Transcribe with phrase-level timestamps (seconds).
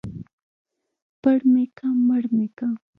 [1.21, 2.67] پړ مى که مړ مى که.